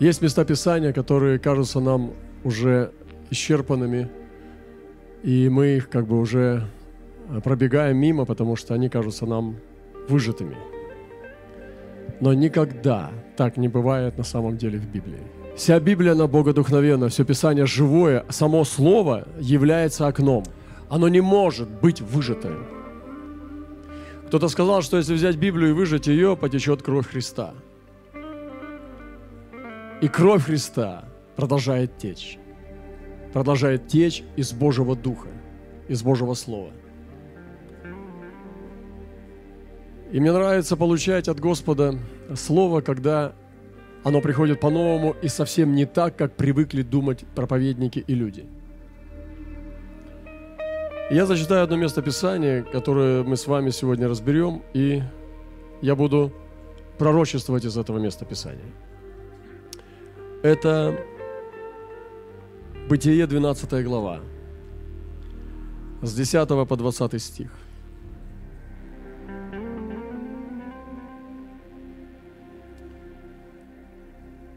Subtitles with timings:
[0.00, 2.12] Есть места Писания, которые кажутся нам
[2.44, 2.92] уже
[3.30, 4.08] исчерпанными,
[5.24, 6.68] и мы их как бы уже
[7.42, 9.56] пробегаем мимо, потому что они кажутся нам
[10.08, 10.56] выжатыми.
[12.20, 15.20] Но никогда так не бывает на самом деле в Библии.
[15.56, 20.44] Вся Библия, на богодухновенна, все Писание живое, само Слово является окном.
[20.88, 22.66] Оно не может быть выжатым.
[24.28, 27.54] Кто-то сказал, что если взять Библию и выжать ее, потечет кровь Христа.
[30.00, 32.38] И кровь Христа продолжает течь.
[33.32, 35.28] Продолжает течь из Божьего Духа,
[35.88, 36.70] из Божьего Слова.
[40.12, 41.98] И мне нравится получать от Господа
[42.36, 43.34] Слово, когда
[44.04, 48.46] оно приходит по-новому и совсем не так, как привыкли думать проповедники и люди.
[51.10, 55.02] Я зачитаю одно место Писания, которое мы с вами сегодня разберем, и
[55.82, 56.32] я буду
[56.98, 58.72] пророчествовать из этого места Писания.
[60.42, 60.96] Это
[62.88, 64.20] Бытие 12 глава,
[66.00, 67.50] с 10 по 20 стих.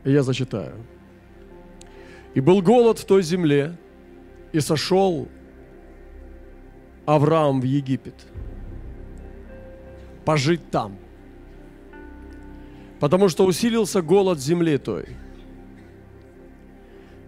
[0.05, 0.75] Я зачитаю.
[2.35, 3.75] «И был голод в той земле,
[4.53, 5.27] и сошел
[7.05, 8.27] Авраам в Египет,
[10.25, 10.97] пожить там,
[12.99, 15.17] потому что усилился голод земли той.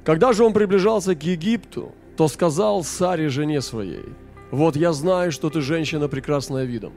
[0.06, 4.06] Когда же он приближался к Египту, то сказал Саре, жене своей,
[4.52, 6.94] «Вот я знаю, что ты женщина прекрасная видом,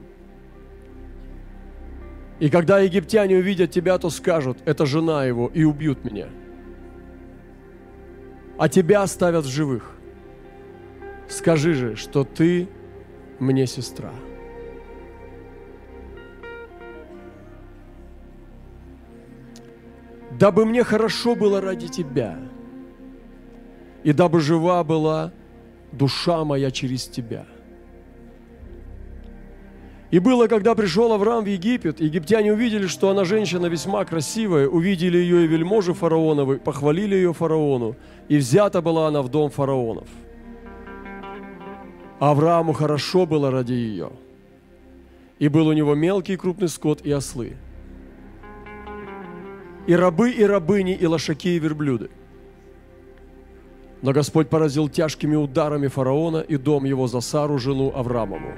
[2.39, 6.27] и когда египтяне увидят тебя, то скажут, это жена его, и убьют меня.
[8.59, 9.95] А тебя оставят в живых.
[11.27, 12.69] Скажи же, что ты
[13.39, 14.11] мне сестра.
[20.39, 22.37] Дабы мне хорошо было ради тебя,
[24.07, 25.33] и дабы жива была
[25.91, 27.45] душа моя через тебя–
[30.09, 35.17] и было, когда пришел Авраам в Египет, египтяне увидели, что она женщина весьма красивая, увидели
[35.17, 37.97] ее и вельможи фараоновы, похвалили ее фараону,
[38.29, 40.07] и взята была она в дом фараонов.
[42.19, 44.11] Аврааму хорошо было ради ее,
[45.39, 47.57] и был у него мелкий и крупный скот и ослы,
[49.87, 52.09] и рабы, и рабыни, и лошаки, и верблюды.
[54.01, 58.53] Но Господь поразил тяжкими ударами фараона и дом его за Сару, жену Авраамову.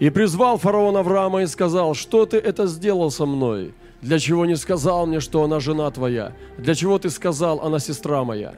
[0.00, 3.74] И призвал фараон Авраама и сказал, что ты это сделал со мной?
[4.00, 6.32] Для чего не сказал мне, что она жена твоя?
[6.58, 8.54] Для чего ты сказал, она сестра моя?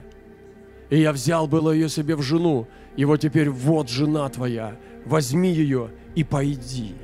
[0.88, 2.66] И я взял было ее себе в жену,
[2.96, 6.94] и вот теперь вот жена твоя, возьми ее и пойди.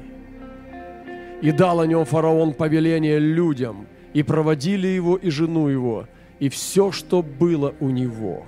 [1.43, 6.07] И дал о нем фараон повеление людям, и проводили его и жену его,
[6.41, 8.47] и все, что было у него,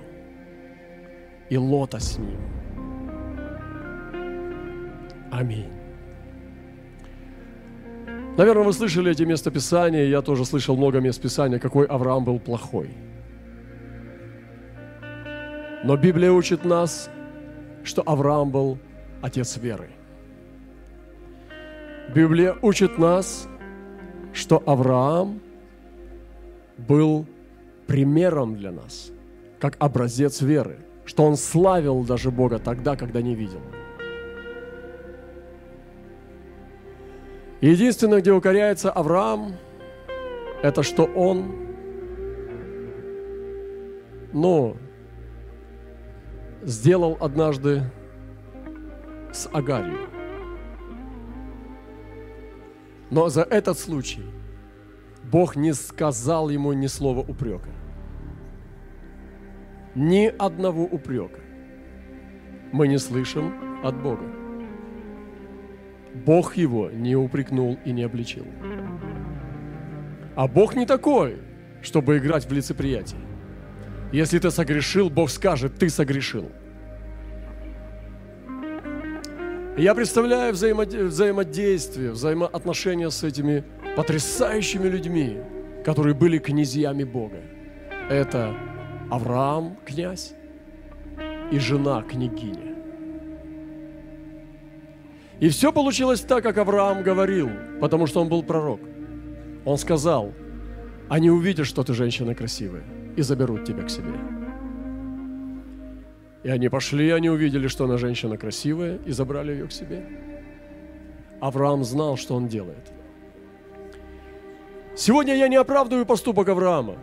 [1.49, 2.41] и лота с ним.
[5.31, 5.71] Аминь.
[8.35, 12.89] Наверное, вы слышали эти местописания, я тоже слышал много мест Писания, какой Авраам был плохой.
[15.83, 17.09] Но Библия учит нас,
[17.83, 18.79] что Авраам был
[19.21, 19.89] отец веры.
[22.15, 23.47] Библия учит нас,
[24.33, 25.39] что Авраам
[26.77, 27.27] был
[27.87, 29.11] примером для нас,
[29.59, 33.61] как образец веры, что он славил даже Бога тогда, когда не видел.
[37.61, 39.53] Единственное, где укоряется Авраам,
[40.61, 41.55] это что он,
[44.33, 44.75] ну,
[46.61, 47.83] сделал однажды
[49.31, 50.09] с Агарью.
[53.09, 54.23] Но за этот случай
[55.23, 57.69] Бог не сказал ему ни слова упрека.
[59.95, 61.39] Ни одного упрека
[62.71, 64.25] мы не слышим от Бога.
[66.25, 68.45] Бог его не упрекнул и не обличил.
[70.35, 71.37] А Бог не такой,
[71.81, 73.21] чтобы играть в лицеприятие.
[74.11, 76.51] Если ты согрешил, Бог скажет, ты согрешил.
[79.77, 83.63] Я представляю взаимодействие, взаимоотношения с этими
[83.95, 85.37] потрясающими людьми,
[85.85, 87.41] которые были князьями Бога.
[88.09, 88.55] Это
[89.09, 90.33] Авраам, князь,
[91.51, 92.75] и жена, княгиня.
[95.39, 97.49] И все получилось так, как Авраам говорил,
[97.81, 98.79] потому что он был пророк.
[99.65, 100.33] Он сказал,
[101.09, 102.83] они увидят, что ты женщина красивая,
[103.15, 104.13] и заберут тебя к себе.
[106.43, 110.05] И они пошли, они увидели, что она женщина красивая, и забрали ее к себе.
[111.39, 112.91] Авраам знал, что он делает.
[114.95, 116.95] Сегодня я не оправдываю поступок Авраама.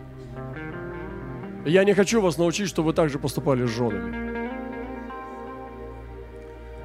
[1.65, 4.31] Я не хочу вас научить, чтобы вы также поступали с женами.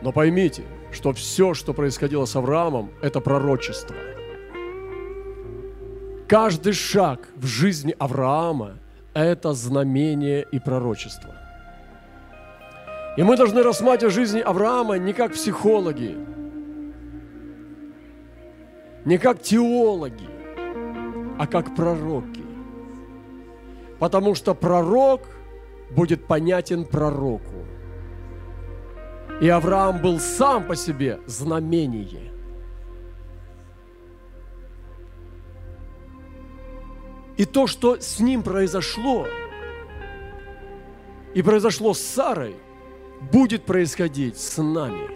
[0.01, 3.95] Но поймите, что все, что происходило с Авраамом, это пророчество.
[6.27, 8.79] Каждый шаг в жизни Авраама–
[9.13, 11.35] это знамение и пророчество.
[13.15, 16.17] И мы должны рассматривать жизнь Авраама не как психологи,
[19.05, 20.34] не как теологи,
[21.37, 22.43] а как пророки.
[23.99, 25.21] Потому что пророк
[25.91, 27.65] будет понятен пророку.
[29.41, 32.31] И Авраам был сам по себе знамение.
[37.37, 39.27] И то, что с ним произошло,
[41.33, 42.55] и произошло с Сарой,
[43.31, 45.09] будет происходить с нами,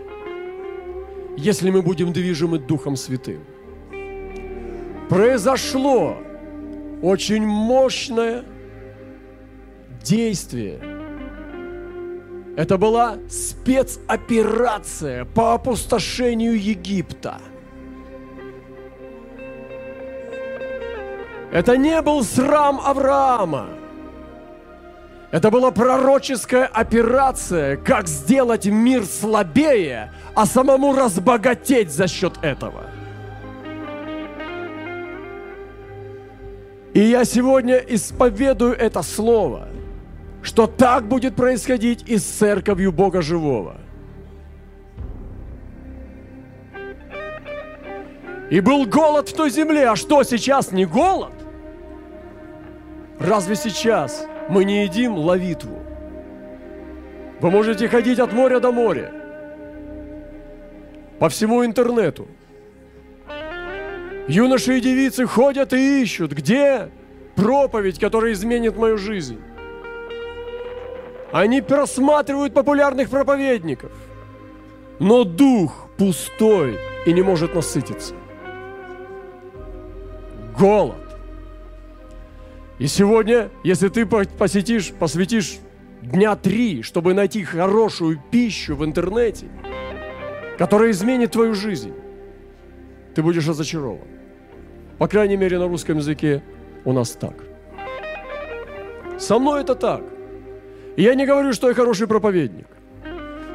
[1.37, 3.41] если мы будем движимы Духом Святым.
[5.09, 6.17] Произошло
[7.01, 8.43] очень мощное
[10.03, 10.79] действие.
[12.55, 17.39] Это была спецоперация по опустошению Египта.
[21.51, 23.69] Это не был срам Авраама.
[25.31, 32.88] Это была пророческая операция, как сделать мир слабее, а самому разбогатеть за счет этого.
[36.99, 39.69] И я сегодня исповедую это слово–
[40.41, 43.77] что так будет происходить и с церковью Бога Живого.
[48.49, 51.33] И был голод в той земле, а что сейчас не голод?
[53.19, 55.79] Разве сейчас мы не едим ловитву?
[57.41, 59.13] Вы можете ходить от моря до моря,
[61.19, 62.27] по всему интернету.
[64.29, 66.91] Юноши и девицы ходят и ищут, где
[67.35, 69.39] проповедь, которая изменит мою жизнь.
[71.31, 73.91] Они просматривают популярных проповедников.
[74.99, 76.77] Но дух пустой
[77.07, 78.13] и не может насытиться.
[80.55, 81.17] Голод.
[82.77, 85.57] И сегодня, если ты посетишь, посвятишь
[86.03, 89.47] дня три, чтобы найти хорошую пищу в интернете,
[90.59, 91.95] которая изменит твою жизнь,
[93.15, 94.18] ты будешь разочарован.
[94.99, 96.43] По крайней мере, на русском языке
[96.85, 97.33] у нас так.
[99.17, 100.03] Со мной это так–
[100.99, 102.67] я не говорю, что я хороший проповедник,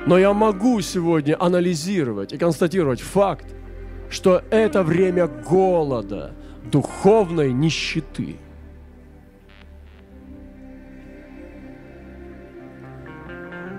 [0.06, 3.44] но я могу сегодня анализировать и констатировать факт,
[4.08, 6.32] что это время голода,
[6.72, 8.36] духовной нищеты.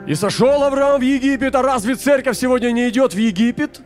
[0.05, 3.81] И сошел Авраам в Египет, а разве церковь сегодня не идет в Египет,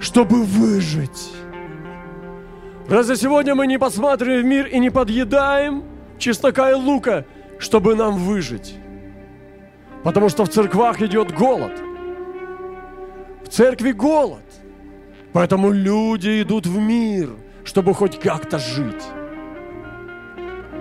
[0.00, 1.30] чтобы выжить?
[2.88, 5.84] Разве сегодня мы не посмотрим в мир и не подъедаем
[6.18, 7.24] чеснока и лука–
[7.58, 8.76] чтобы нам выжить.
[10.04, 11.72] Потому что в церквах идет голод.
[13.44, 14.44] В церкви голод.
[15.32, 17.30] Поэтому люди идут в мир,
[17.64, 19.04] чтобы хоть как-то жить.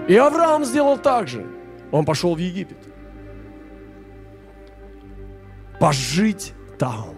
[0.07, 1.45] И Авраам сделал так же.
[1.92, 2.77] Он пошел в Египет.
[5.80, 7.15] Пожить там.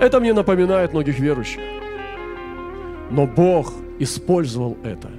[0.00, 1.73] Это мне напоминает многих верующих.
[3.10, 5.10] Но Бог использовал это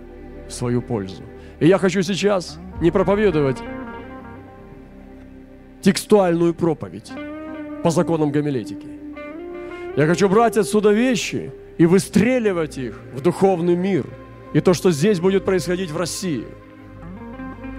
[0.47, 1.23] в свою пользу.
[1.59, 3.57] И я хочу сейчас не проповедовать
[5.81, 7.11] текстуальную проповедь
[7.83, 8.87] по законам гомилетики.
[9.95, 14.05] Я хочу брать отсюда вещи и выстреливать их в духовный мир.
[14.53, 16.45] И то, что здесь будет происходить в России.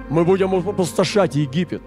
[0.09, 1.83] Мы будем опустошать Египет.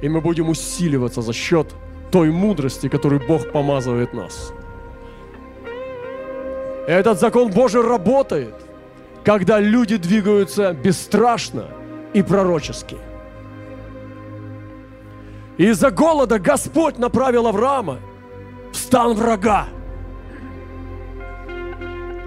[0.00, 1.72] И мы будем усиливаться за счет
[2.10, 4.52] той мудрости, которую Бог помазывает нас.
[6.86, 8.54] Этот закон Божий работает–
[9.24, 11.66] когда люди двигаются бесстрашно
[12.12, 12.96] и пророчески.
[15.58, 17.98] Из-за голода Господь направил Авраама
[18.72, 19.66] в стан врага.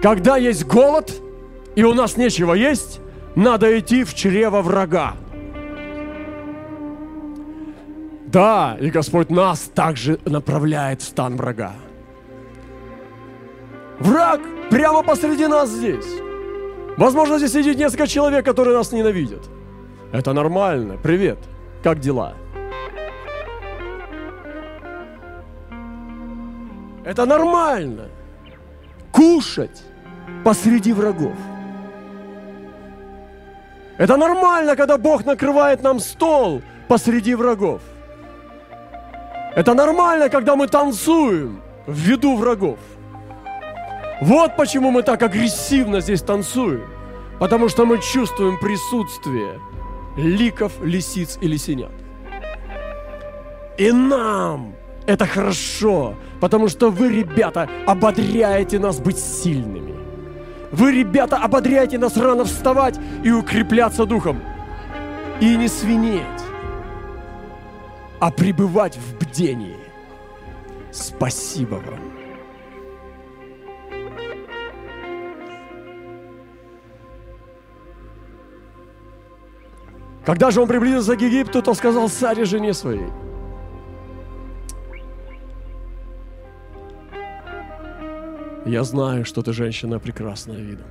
[0.02, 1.12] Когда есть голод,
[1.76, 3.02] и у нас нечего есть,
[3.36, 5.16] надо идти в чрево врага.
[8.28, 11.74] Да, и Господь нас также направляет в стан врага.
[14.00, 16.06] Враг прямо посреди нас здесь.
[16.98, 19.44] Возможно, здесь сидит несколько человек, которые нас ненавидят.
[20.12, 20.98] Это нормально.
[21.02, 21.38] Привет.
[21.84, 22.34] Как дела?
[27.06, 28.10] Это нормально.
[29.12, 29.84] Кушать
[30.44, 31.36] посреди врагов.
[33.98, 37.82] Это нормально, когда Бог накрывает нам стол посреди врагов.
[39.56, 42.80] Это нормально, когда мы танцуем в виду врагов.
[44.22, 46.84] Вот почему мы так агрессивно здесь танцуем.
[47.40, 49.60] Потому что мы чувствуем присутствие
[50.16, 51.92] ликов, лисиц и лисенят.
[53.78, 59.94] И нам это хорошо, потому что вы, ребята, ободряете нас быть сильными.
[60.72, 64.42] Вы, ребята, ободряете нас рано вставать и укрепляться духом.
[65.42, 66.24] И не свинеть,
[68.20, 69.78] а пребывать в бдении.
[70.92, 72.15] Спасибо вам.
[80.26, 83.08] Когда же он приблизился к Египту, то сказал Саре жене своей–
[88.66, 90.88] Я знаю, что ты женщина прекрасная видом.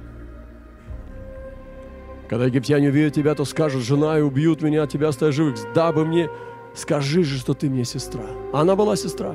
[2.29, 5.57] Когда египтяне увидят тебя, то скажут, жена, и убьют меня, от тебя оставят живых.
[5.75, 6.31] Дабы мне,
[6.75, 8.25] скажи же, что ты мне сестра.
[8.53, 9.35] Она была сестра.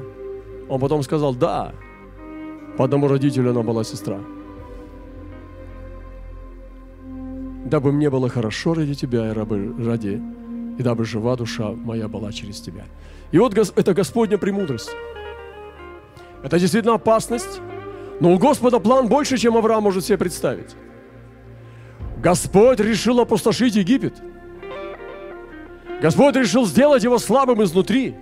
[0.70, 1.74] Он потом сказал, да,
[2.78, 4.20] по одному родителю она была сестра.
[7.70, 10.20] Дабы мне было хорошо ради тебя и рабы ради,
[10.80, 12.86] и дабы жива душа моя была через тебя.
[13.32, 14.90] И вот это Господня премудрость.
[16.44, 17.62] Это действительно опасность,
[18.20, 20.76] но у Господа план больше, чем Авраам может себе представить.
[22.18, 24.16] Господь решил опустошить Египет.
[26.02, 28.16] Господь решил сделать его слабым изнутри.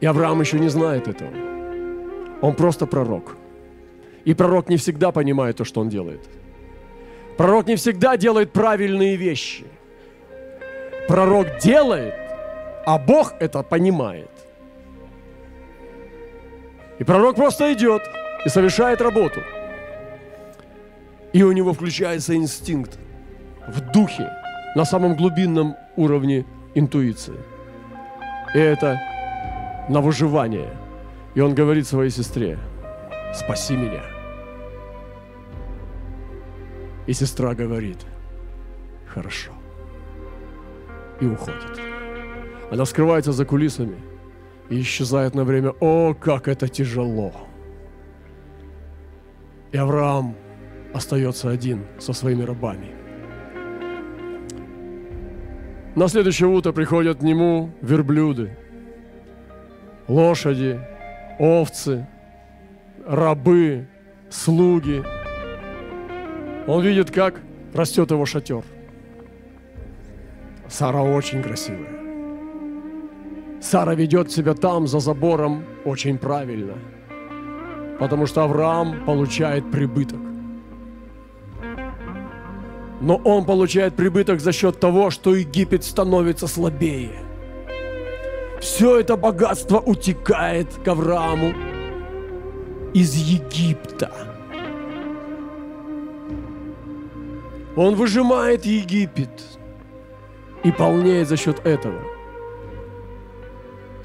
[0.00, 1.30] И Авраам еще не знает этого.
[2.40, 3.36] Он просто пророк.
[4.24, 6.28] И пророк не всегда понимает то, что он делает.
[7.38, 9.64] Пророк не всегда делает правильные вещи.
[11.06, 12.14] Пророк делает,
[12.84, 14.28] а Бог это понимает.
[16.98, 18.02] И пророк просто идет
[18.44, 19.40] и совершает работу.
[21.32, 22.98] И у него включается инстинкт
[23.68, 24.32] в духе,
[24.74, 27.36] на самом глубинном уровне интуиции.
[28.52, 29.00] И это
[29.88, 30.70] на выживание.
[31.36, 32.58] И он говорит своей сестре,
[33.32, 34.17] спаси меня.
[37.08, 37.98] И сестра говорит,
[39.08, 39.50] хорошо.
[41.20, 41.80] И уходит.
[42.70, 43.96] Она скрывается за кулисами–
[44.68, 45.70] и исчезает на время.
[45.80, 47.32] О, как это тяжело!
[49.72, 50.34] И Авраам
[50.94, 52.94] остается один со своими рабами.
[55.94, 58.56] На следующее утро приходят к нему верблюды,
[60.06, 60.80] лошади,
[61.38, 62.06] овцы,
[63.06, 63.88] рабы,
[64.30, 65.02] слуги.
[66.68, 67.40] Он видит, как
[67.72, 68.62] растет его шатер.
[70.68, 71.88] Сара очень красивая.
[73.62, 76.74] Сара ведет себя там, за забором, очень правильно.
[77.98, 80.20] Потому что Авраам получает прибыток.
[83.00, 87.22] Но он получает прибыток за счет того, что Египет становится слабее.
[88.60, 91.54] Все это богатство утекает к Аврааму
[92.92, 94.37] из Египта.
[97.78, 99.30] Он выжимает Египет
[100.64, 102.02] и полнеет за счет этого–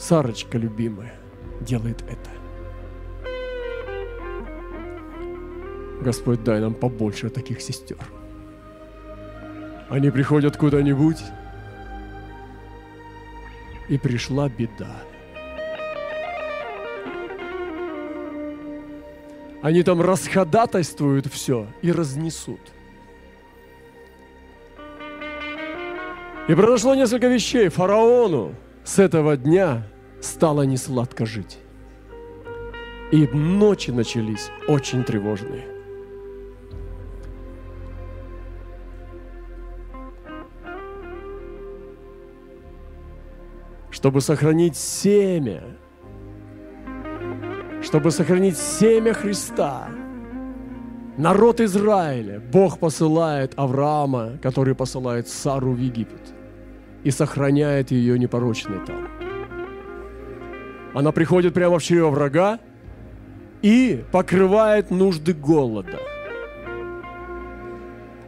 [0.04, 1.14] Сарочка любимая
[1.62, 2.30] делает это.
[6.02, 8.00] Господь, дай нам побольше таких сестер.
[9.90, 11.24] Они приходят куда-нибудь,
[13.88, 15.04] и пришла беда.
[19.62, 22.60] Они там расходатайствуют все и разнесут.
[26.48, 27.70] И произошло несколько вещей.
[27.70, 29.88] Фараону с этого дня
[30.20, 31.58] стало несладко жить.
[33.12, 35.68] И ночи начались очень тревожные.
[43.92, 45.64] Чтобы сохранить семя,
[47.82, 49.88] чтобы сохранить семя Христа,
[51.18, 56.34] народ Израиля, Бог посылает Авраама, который посылает Сару в Египет
[57.04, 59.08] и сохраняет ее непорочной там.
[60.94, 62.60] Она приходит прямо в чрево врага
[63.62, 66.00] и покрывает нужды голода.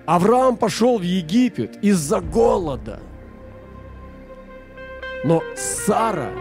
[0.06, 3.00] Авраам пошел в Египет из-за голода.
[5.24, 6.32] Но Сара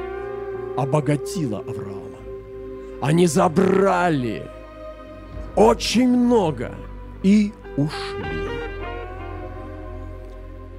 [0.77, 2.19] обогатила Авраама.
[3.01, 4.51] Они забрали
[5.57, 6.75] очень много
[7.23, 8.49] и ушли.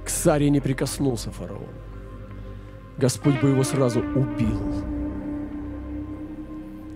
[0.04, 1.74] К Саре не прикоснулся фараон.
[2.96, 4.96] Господь бы его сразу убил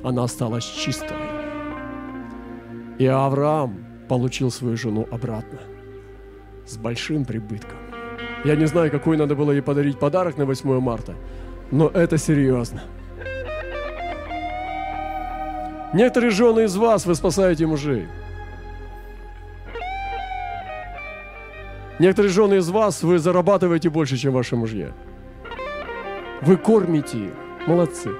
[0.02, 1.16] она осталась чистой.
[2.99, 5.60] И Авраам получил свою жену обратно
[6.66, 7.78] с большим прибытком.
[8.44, 11.14] Я не знаю, какой надо было ей подарить подарок на 8 марта,
[11.70, 12.82] но это серьезно.
[15.92, 18.06] Некоторые жены из вас, вы спасаете мужей.
[21.99, 24.92] Некоторые жены из вас, вы зарабатываете больше, чем ваши мужья.
[26.42, 27.32] Вы кормите их.
[27.66, 28.11] Молодцы.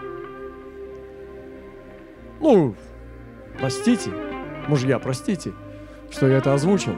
[2.41, 2.75] Ну,
[3.59, 4.11] простите,
[4.69, 5.53] мужья, простите,
[6.11, 6.95] что я это озвучил.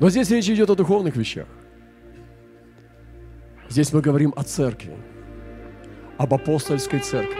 [0.00, 1.46] Но здесь речь идет о духовных вещах.
[3.68, 4.96] Здесь мы говорим о церкви,
[6.18, 7.38] об апостольской церкви,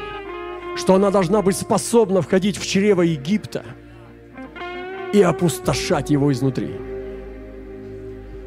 [0.76, 3.64] что она должна быть способна входить в чрево Египта
[5.12, 6.70] и опустошать его изнутри.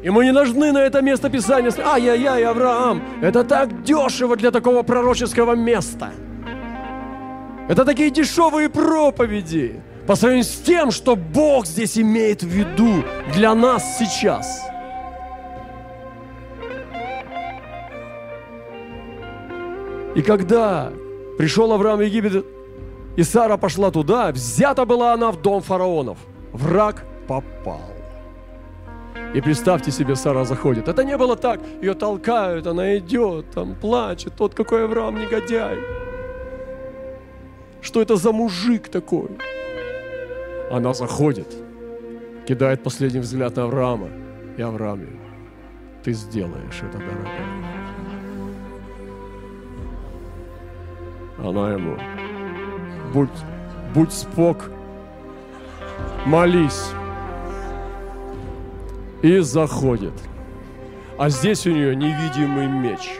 [0.02, 4.82] И мы не должны на это место Писания ай-яй-яй, Авраам, это так дешево для такого
[4.82, 6.12] пророческого места.
[7.68, 13.04] Это такие дешевые проповеди по сравнению с тем, что Бог здесь имеет в виду
[13.34, 14.62] для нас сейчас.
[20.14, 20.90] И когда
[21.38, 22.44] пришел Авраам в Египет,
[23.16, 26.18] и Сара пошла туда, взята была она в дом фараонов.
[26.52, 27.80] Враг попал.
[29.34, 30.88] И представьте себе, Сара заходит.
[30.88, 35.78] Это не было так, ее толкают, она идет, там плачет, тот какой Авраам негодяй.
[37.80, 39.28] Что это за мужик такой?
[40.70, 41.54] Она заходит,
[42.46, 44.08] кидает последний взгляд на Авраама.
[44.56, 45.06] И Авраам,
[46.02, 47.58] ты сделаешь это, дорогая.
[51.38, 51.96] Она ему,
[53.12, 53.28] будь,
[53.94, 54.70] будь спок,
[56.26, 56.90] молись.
[59.22, 60.12] И заходит.
[61.18, 63.18] А здесь у нее невидимый меч.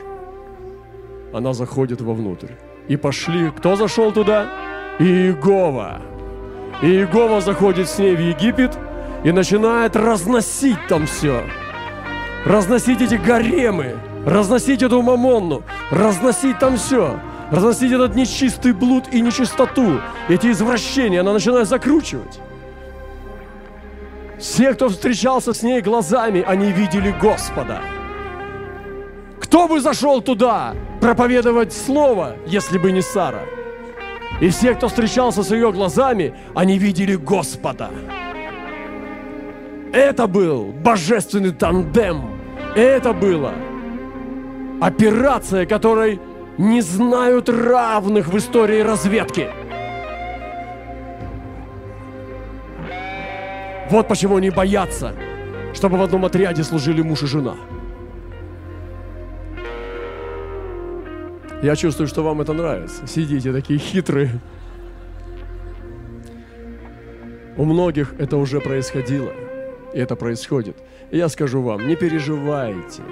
[1.33, 2.53] Она заходит вовнутрь.
[2.87, 4.47] И пошли, кто зашел туда?
[4.99, 6.01] Иегова.
[6.81, 8.79] Иегова заходит с ней в Египет
[9.25, 11.43] и начинает разносить там все.
[12.45, 17.19] Разносить эти гаремы, разносить эту мамонну, разносить там все.
[17.51, 22.41] Разносить этот нечистый блуд и нечистоту, эти извращения, она начинает закручивать.
[24.39, 27.81] Все, кто встречался с ней глазами, они видели Господа.
[29.41, 33.41] Кто бы зашел туда проповедовать Слово, если бы не Сара?
[34.41, 37.91] И все, кто встречался с ее глазами, они видели Господа.
[39.93, 42.31] Это был божественный тандем.
[42.77, 43.55] Это была
[44.81, 46.21] операция, которой
[46.59, 49.49] не знают равных в истории разведки.
[53.91, 55.15] Вот почему они боятся,
[55.73, 57.55] чтобы в одном отряде служили муж и жена.
[61.63, 63.07] Я чувствую, что вам это нравится.
[63.07, 64.31] Сидите такие хитрые.
[67.57, 69.33] У многих это уже происходило.
[69.95, 70.77] И это происходит.
[71.11, 73.03] И я скажу вам, не переживайте.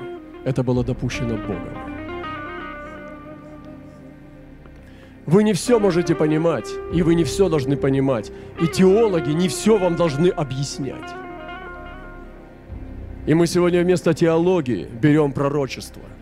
[0.44, 1.95] Это было допущено Богом.
[5.26, 8.32] Вы не все можете понимать, и вы не все должны понимать.
[8.60, 11.10] И теологи не все вам должны объяснять.
[13.26, 16.02] И мы сегодня вместо теологии берем пророчество–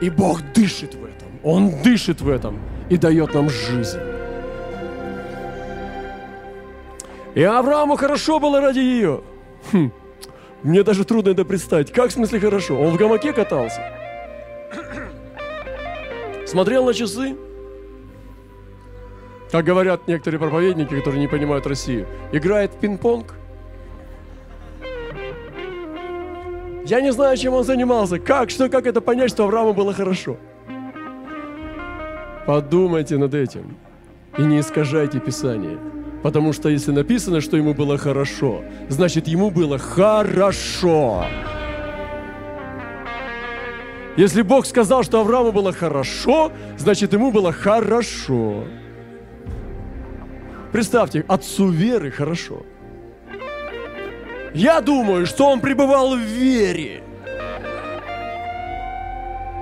[0.00, 1.28] и Бог дышит в этом.
[1.42, 3.98] Он дышит в этом и дает нам жизнь.
[7.34, 9.22] И Аврааму хорошо было ради ее.
[9.72, 9.92] Хм,
[10.62, 11.92] мне даже трудно это представить.
[11.92, 12.78] Как в смысле хорошо?
[12.80, 13.97] Он в гамаке катался.
[16.48, 17.36] Смотрел на часы.
[19.52, 22.06] Как говорят некоторые проповедники, которые не понимают Россию.
[22.32, 23.34] Играет в пинг-понг.
[26.86, 28.18] Я не знаю, чем он занимался.
[28.18, 30.38] Как, что, как это понять, что Аврааму было хорошо?
[32.46, 33.76] Подумайте над этим
[34.38, 35.78] и не искажайте Писание.
[36.22, 41.26] Потому что если написано, что ему было хорошо, значит ему было хорошо.
[44.18, 48.64] Если Бог сказал, что Аврааму было хорошо, значит ему было хорошо.
[50.72, 52.62] Представьте, отцу веры хорошо–
[54.54, 57.02] я думаю, что он пребывал в вере.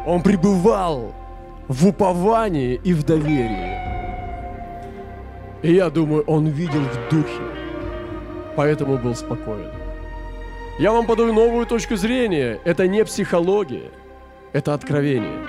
[0.06, 1.14] Он пребывал
[1.68, 3.76] в уповании и в доверии.
[5.62, 7.42] И я думаю, он видел в духе,
[8.54, 9.72] поэтому был спокоен.
[10.78, 12.60] Я вам подаю новую точку зрения.
[12.64, 13.90] Это не психология,
[14.56, 15.46] это откровение.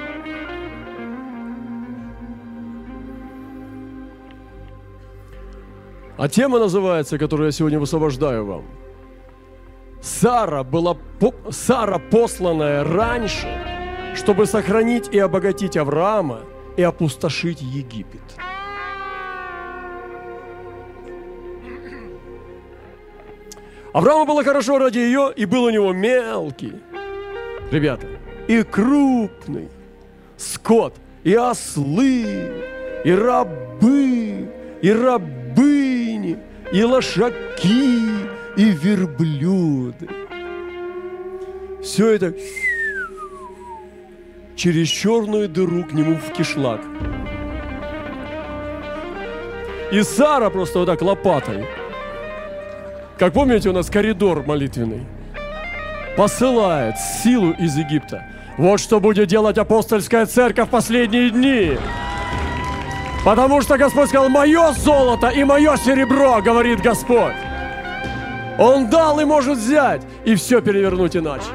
[6.17, 8.65] А тема называется, которую я сегодня высвобождаю вам–
[10.01, 10.97] Сара была
[11.49, 13.47] Сара посланная раньше,
[14.15, 16.41] чтобы сохранить и обогатить Авраама
[16.77, 18.21] и опустошить Египет.
[23.93, 26.73] Аврааму было хорошо ради ее, и был у него мелкий,
[27.71, 28.07] ребята,
[28.47, 29.69] и крупный
[30.37, 32.63] скот, и ослы,
[33.03, 34.49] и рабы,
[34.81, 36.37] и рабыни,
[36.71, 40.07] и лошаки, и верблюды.
[41.81, 42.33] Все это
[44.55, 46.81] через черную дыру к нему в кишлак.
[49.91, 51.65] И Сара просто вот так лопатой.
[53.17, 55.05] Как помните, у нас коридор молитвенный.
[56.17, 58.25] Посылает силу из Египта.
[58.57, 61.77] Вот что будет делать апостольская церковь в последние дни.
[63.23, 67.35] Потому что Господь сказал, мое золото и мое серебро, говорит Господь.
[68.57, 71.45] Он дал и может взять, и все перевернуть иначе.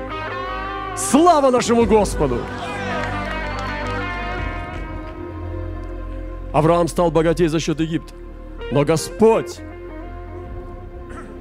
[0.96, 2.38] Слава нашему Господу!
[6.52, 8.14] Авраам стал богатей за счет Египта.
[8.70, 9.58] Но Господь,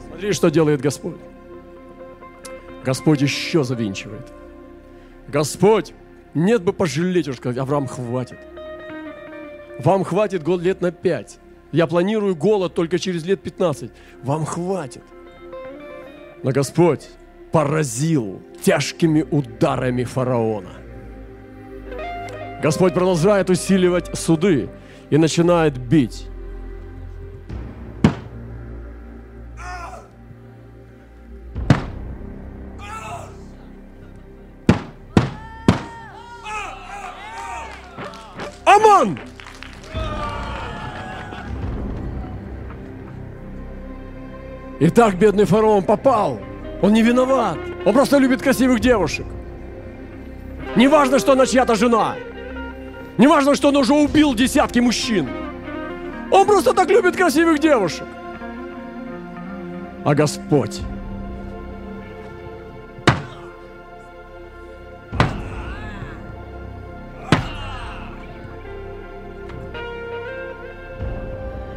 [0.07, 1.17] смотри, что делает Господь.
[2.83, 4.40] Господь еще завинчивает.
[5.27, 5.93] Господь,
[6.33, 8.39] нет бы пожалеть, уже сказать, Авраам, хватит.
[9.79, 11.39] Вам хватит год лет на пять.
[11.71, 13.91] Я планирую голод только через лет 15.
[14.23, 15.03] Вам хватит.
[16.43, 17.07] Но Господь
[17.51, 20.71] поразил тяжкими ударами фараона.
[22.61, 24.69] Господь продолжает усиливать суды
[25.09, 26.27] и начинает бить.
[39.01, 39.17] Аман!
[44.79, 46.39] И так бедный фараон попал.
[46.81, 47.57] Он не виноват.
[47.85, 49.25] Он просто любит красивых девушек.
[50.75, 52.15] Не важно, что она чья-то жена.
[53.17, 55.29] Не важно, что он уже убил десятки мужчин.
[56.31, 58.05] Он просто так любит красивых девушек.
[60.03, 60.81] А Господь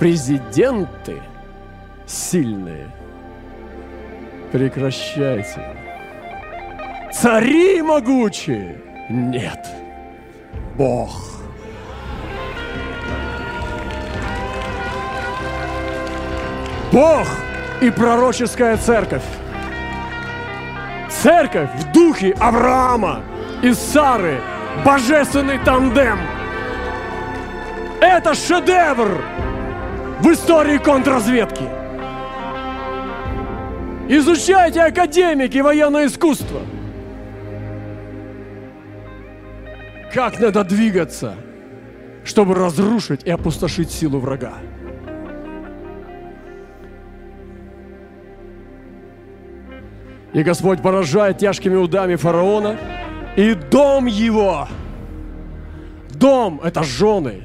[0.04, 1.22] президенты
[2.06, 2.88] сильные.
[4.52, 5.62] Прекращайте.
[7.10, 8.82] Цари могучие.
[9.08, 9.66] Нет.
[10.76, 11.10] Бог.
[16.92, 17.26] Бог
[17.80, 19.24] и пророческая церковь.
[21.08, 23.22] Церковь в духе Авраама
[23.62, 24.38] и Сары.
[24.84, 26.18] Божественный тандем.
[28.02, 29.33] Это шедевр
[30.20, 31.64] в истории контрразведки.
[34.08, 36.60] Изучайте академики военное искусство.
[40.12, 41.34] Как надо двигаться,
[42.24, 44.54] чтобы разрушить и опустошить силу врага.
[50.32, 52.76] И Господь поражает тяжкими удами фараона
[53.36, 54.68] и дом его.
[56.10, 57.42] Дом– это жены,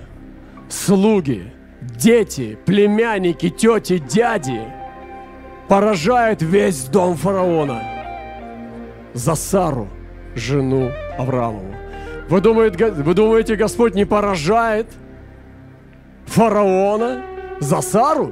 [0.70, 1.54] слуги,
[2.00, 4.62] дети, племянники, тети, дяди
[5.68, 7.82] поражает весь дом фараона
[9.14, 9.88] за Сару,
[10.36, 11.76] жену Авраамову.
[12.30, 14.88] Вы думаете, вы думаете, Господь не поражает
[16.26, 17.22] фараона
[17.60, 18.32] за Сару?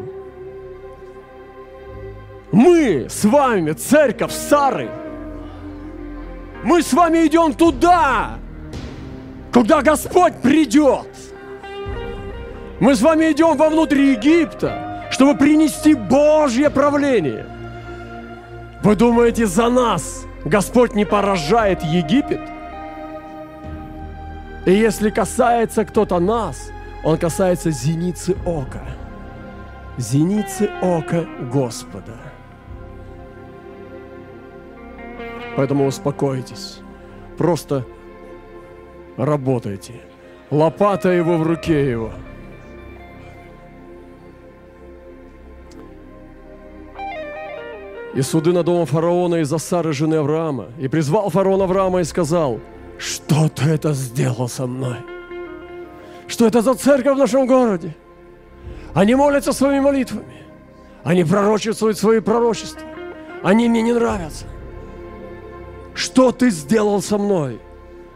[2.52, 4.90] Мы с вами, церковь Сары,
[6.64, 8.38] мы с вами идем туда,
[9.52, 11.08] когда Господь придет.
[12.80, 17.48] Мы с вами идем вовнутрь Египта, чтобы принести Божье правление.
[18.84, 22.42] Вы думаете, за нас Господь не поражает Египет?
[24.68, 26.70] И если касается кто-то нас,
[27.04, 28.84] он касается зеницы ока.
[29.98, 32.14] Зеницы ока Господа.
[35.56, 36.82] Поэтому успокойтесь.
[37.40, 37.88] Просто
[39.18, 40.02] работайте.
[40.52, 42.12] Лопата его в руке его–
[48.14, 50.68] и суды над домом фараона из-за Сары, жены Авраама.
[50.80, 52.60] И призвал фараон Авраама и сказал,
[52.98, 54.98] что ты это сделал со мной?
[56.28, 57.96] Что это за церковь в нашем городе?
[58.94, 60.44] Они молятся своими молитвами.
[61.04, 62.82] Они пророчествуют свои пророчества.
[63.44, 64.46] Они мне не нравятся.
[65.94, 67.60] Что ты сделал со мной?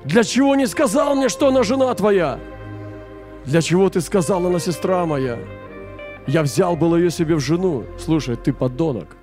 [0.04, 2.40] Для чего не сказал мне, что она жена твоя?
[3.46, 5.38] Для чего ты сказала, она сестра моя?
[6.28, 7.86] Я взял было ее себе в жену.
[7.98, 9.16] Слушай, ты подонок.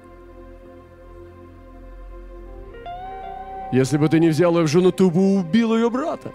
[3.73, 6.33] Если бы ты не взял ее в жену, ты бы убил ее брата.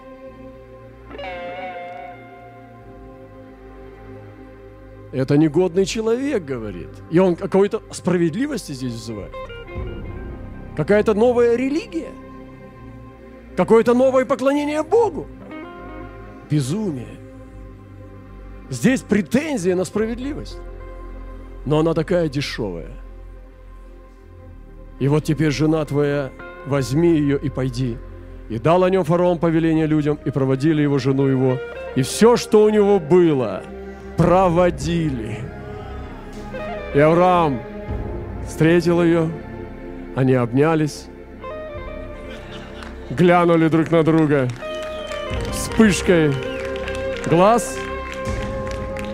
[5.12, 6.88] Это негодный человек, говорит.
[7.10, 9.34] И он какой-то справедливости здесь вызывает.
[10.76, 12.10] Какая-то новая религия.
[13.56, 15.28] Какое-то новое поклонение Богу.
[16.50, 17.16] Безумие.
[18.70, 20.58] Здесь претензия на справедливость.
[21.64, 22.90] Но она такая дешевая.
[24.98, 26.32] И вот теперь жена твоя,
[26.66, 27.98] возьми ее и пойди.
[28.48, 31.58] И дал о нем фараон повеление людям, и проводили его жену его.
[31.96, 33.62] И все, что у него было,
[34.16, 35.38] проводили.
[36.94, 37.60] И Авраам
[38.46, 39.30] встретил ее,
[40.14, 41.06] они обнялись,
[43.10, 44.48] глянули друг на друга
[45.74, 46.32] вспышкой
[47.26, 47.76] глаз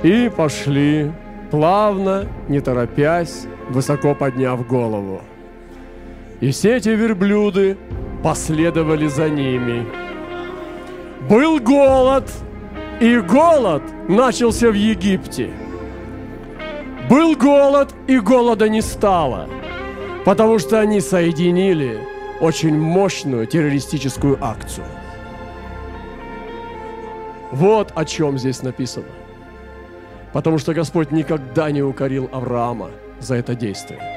[0.02, 1.10] и пошли,
[1.50, 5.22] плавно, не торопясь, высоко подняв голову.
[6.40, 7.76] И все эти верблюды
[8.22, 9.86] последовали за ними.
[11.28, 12.30] Был голод,
[13.00, 15.50] и голод начался в Египте.
[17.10, 19.48] Был голод, и голода не стало,
[20.24, 21.98] потому что они соединили
[22.40, 24.86] очень мощную террористическую акцию.
[27.52, 29.06] Вот о чем здесь написано.
[30.32, 34.09] Потому что Господь никогда не укорил Авраама за это действие.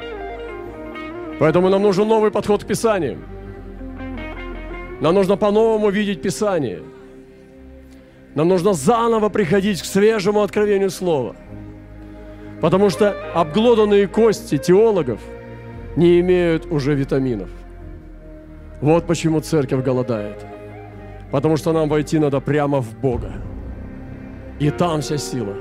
[1.43, 3.17] Поэтому нам нужен новый подход к Писанию.
[5.01, 6.81] Нам нужно по-новому видеть Писание.
[8.33, 11.35] Нам нужно заново приходить к свежему откровению Слова.
[12.61, 15.19] Потому что обглоданные кости теологов
[15.97, 17.49] не имеют уже витаминов.
[18.79, 20.45] Вот почему церковь голодает.
[21.29, 23.33] Потому что нам войти надо прямо в Бога.
[24.61, 25.57] И там вся сила.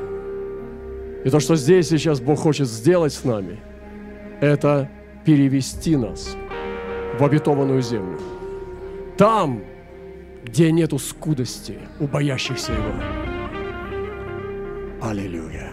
[1.25, 3.59] И то, что здесь сейчас Бог хочет сделать с нами,
[4.40, 4.88] это
[5.25, 6.37] перевести нас
[7.19, 8.19] в обетованную землю.
[9.17, 9.61] Там,
[10.45, 12.93] где нету скудости у боящихся Его.
[15.01, 15.73] Аллилуйя.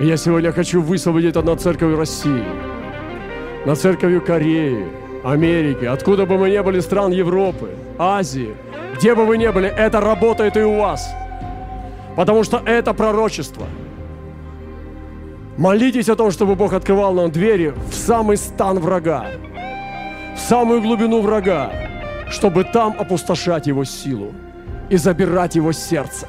[0.00, 2.44] И я сегодня хочу высвободить это над церковью России,
[3.66, 4.84] над церковью Кореи,
[5.24, 8.54] Америки, откуда бы мы ни были, стран Европы, Азии,
[8.96, 11.08] где бы вы ни были, это работает и у вас.
[12.16, 13.66] Потому что это пророчество–
[15.58, 19.26] Молитесь о том, чтобы Бог открывал нам двери в самый стан врага,
[20.34, 21.70] в самую глубину врага,
[22.30, 24.32] чтобы там опустошать его силу
[24.88, 26.26] и забирать его сердце,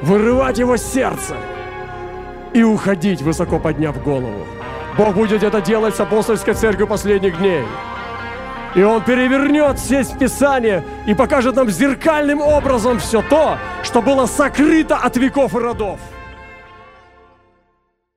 [0.00, 1.34] вырывать его сердце
[2.54, 4.46] и уходить, высоко подняв голову.
[4.96, 7.64] Бог будет это делать с апостольской церковью последних дней.
[8.74, 14.96] И Он перевернет все Писания и покажет нам зеркальным образом все то, что было сокрыто
[14.96, 16.00] от веков и родов.